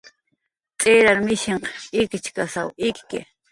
Tz'irar 0.77 1.19
mishinhq 1.27 1.65
ikichkasw 2.05 2.67
ikki 2.91 3.19